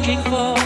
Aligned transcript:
looking 0.00 0.22
for? 0.24 0.59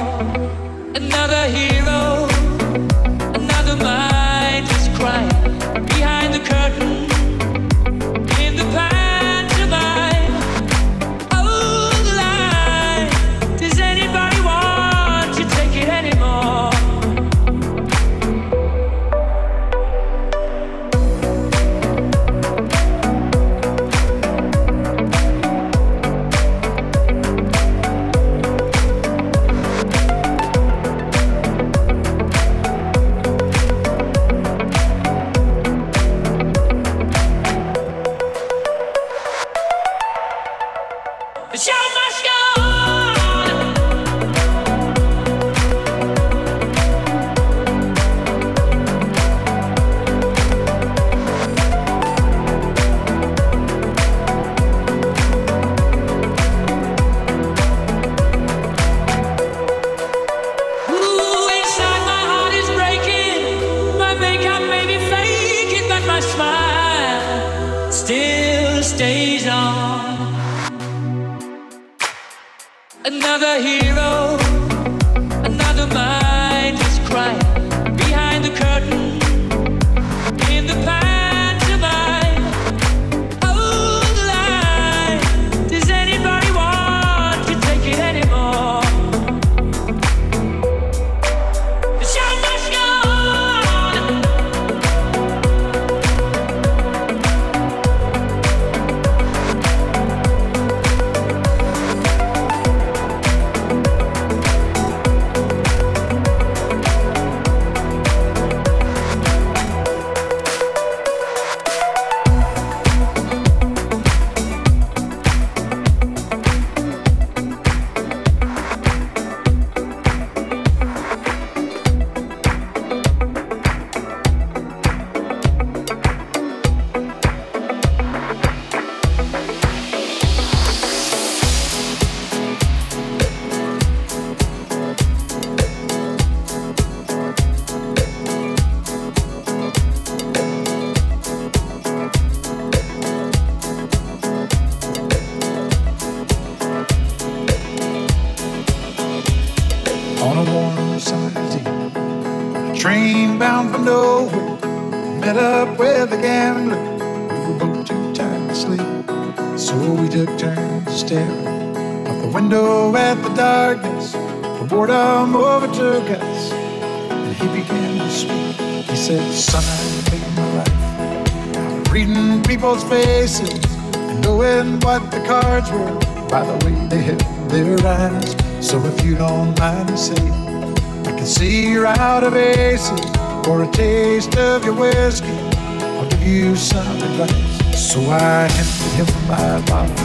Out 182.77 183.45
for 183.45 183.63
a 183.63 183.69
taste 183.69 184.37
of 184.37 184.65
your 184.65 184.75
whiskey. 184.75 185.29
I'll 185.29 186.09
give 186.09 186.23
you 186.23 186.57
some 186.57 186.97
advice. 186.97 187.79
So 187.79 188.01
I 188.11 188.49
handed 188.49 188.93
him 188.99 189.29
my 189.29 189.61
bottle, 189.67 189.97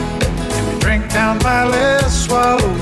and 0.53 0.73
we 0.73 0.79
drank 0.79 1.11
down 1.11 1.39
my 1.39 1.65
last 1.65 2.25
swallow. 2.25 2.73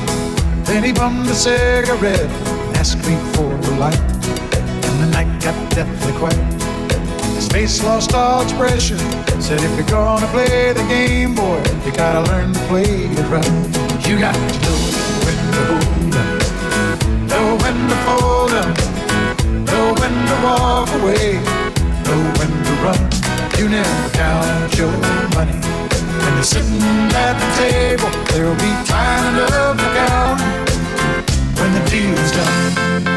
Then 0.64 0.84
he 0.84 0.92
bummed 0.92 1.30
a 1.30 1.34
cigarette 1.34 2.20
and 2.20 2.78
asked 2.78 2.98
me 3.08 3.16
for 3.34 3.54
a 3.54 3.78
light, 3.78 4.00
and 4.88 4.96
the 5.04 5.10
night 5.12 5.42
got 5.42 5.56
deathly 5.72 6.14
quiet. 6.14 6.36
His 7.36 7.48
face 7.48 7.84
lost 7.84 8.14
all 8.14 8.42
expression. 8.42 8.98
Said, 9.40 9.62
if 9.62 9.74
you're 9.78 9.88
gonna 9.88 10.28
play 10.28 10.74
the 10.74 10.84
game, 10.90 11.36
boy, 11.36 11.64
you 11.86 11.92
gotta 11.94 12.30
learn 12.30 12.54
to 12.54 12.60
play 12.68 12.84
it 12.84 13.30
right. 13.30 14.08
You 14.08 14.20
got 14.20 14.34
to 14.34 14.60
know 14.64 14.87
walk 20.88 21.02
away, 21.02 21.34
know 22.06 22.22
when 22.38 22.52
to 22.66 22.74
run. 22.84 23.10
You 23.58 23.70
never 23.70 24.10
count 24.14 24.78
your 24.78 24.92
money. 25.36 25.54
When 26.24 26.34
you're 26.34 26.44
sitting 26.44 26.82
at 27.14 27.36
the 27.40 27.50
table, 27.58 28.10
there'll 28.32 28.56
be 28.56 28.74
time 28.86 29.36
enough 29.36 29.78
to 29.78 29.88
count 29.96 30.42
when 31.60 31.74
the 31.74 31.90
deal's 31.90 32.32
done. 32.32 33.17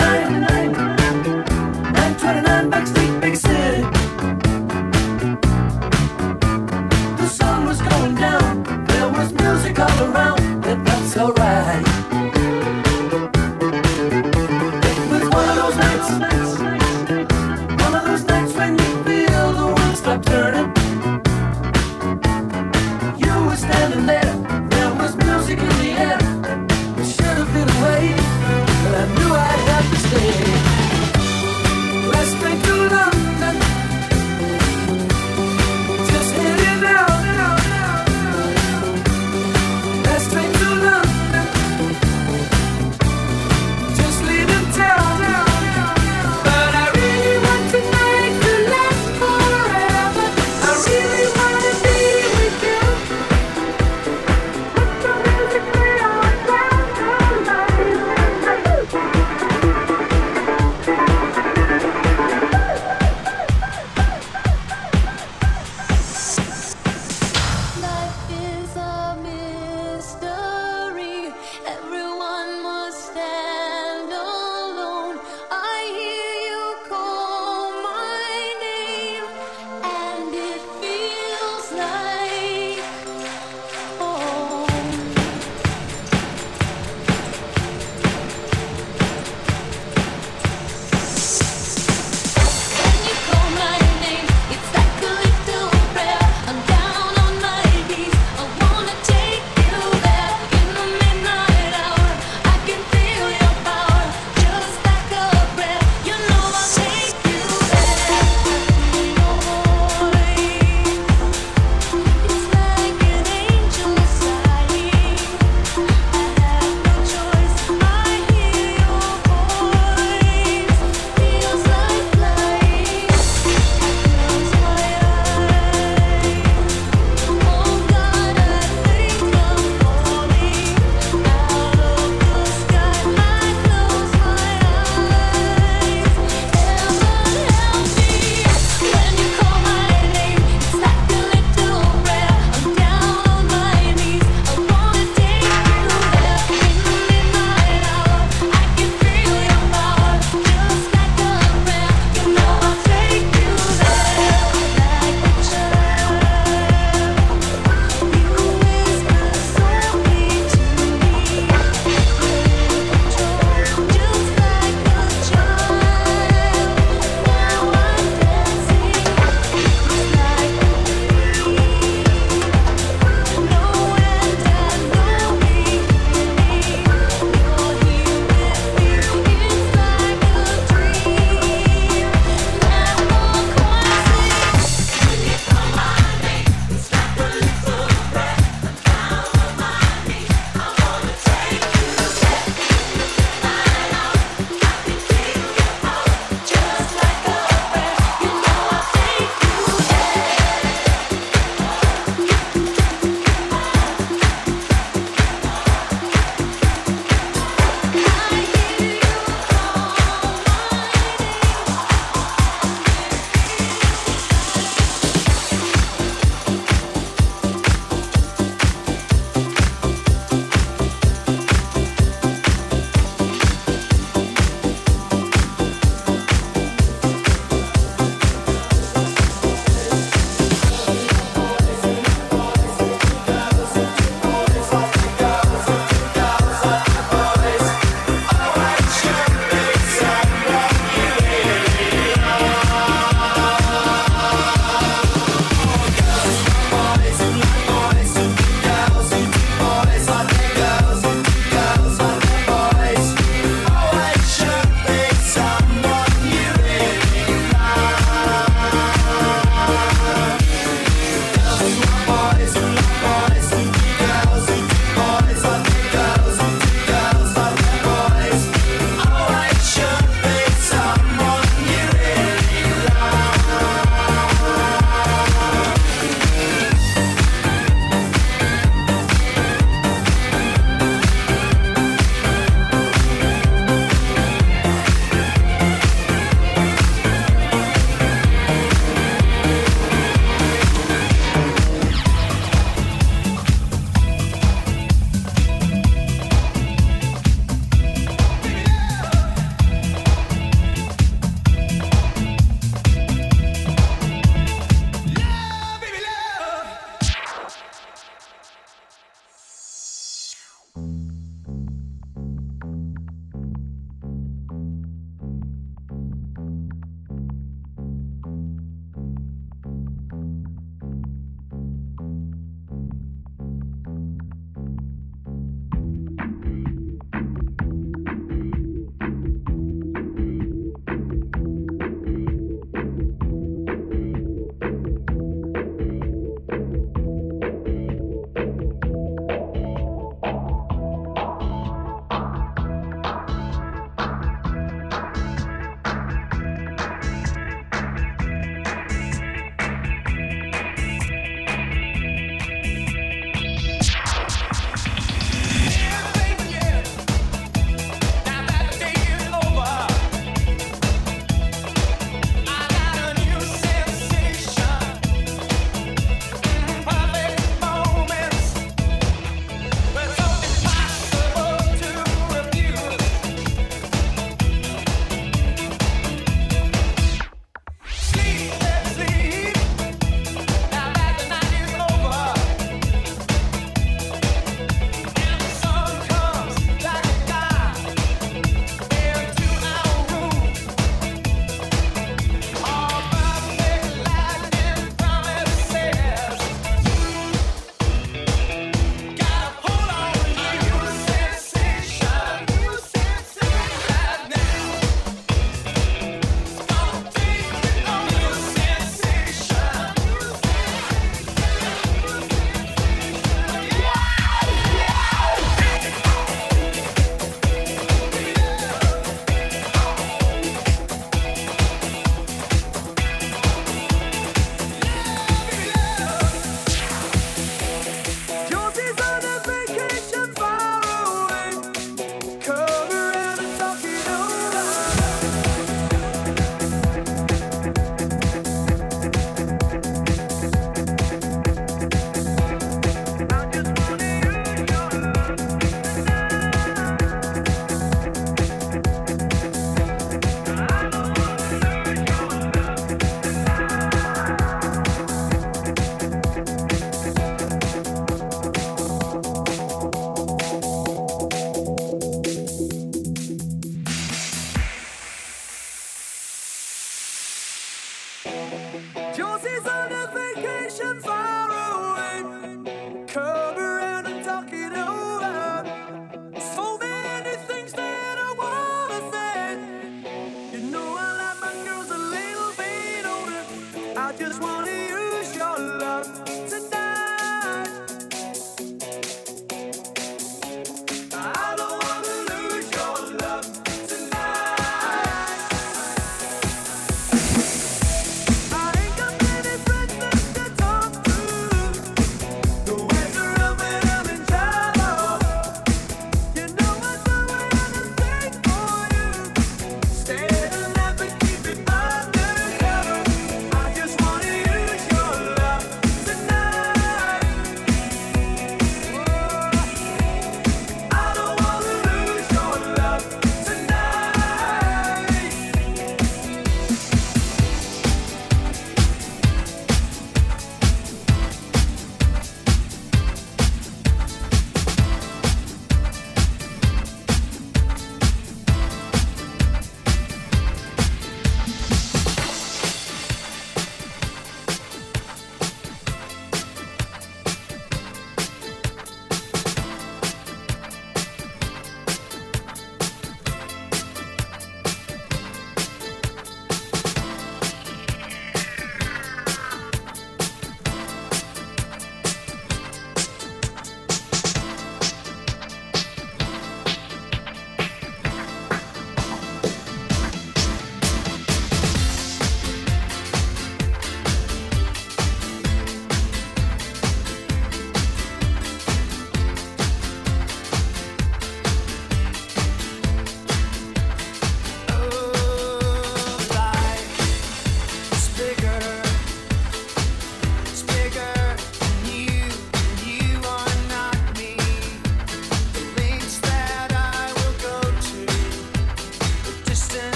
29, 0.00 0.72
29, 0.72 2.70
29, 2.70 2.70
29 2.70 3.20
Big 3.20 3.36
City. 3.36 3.99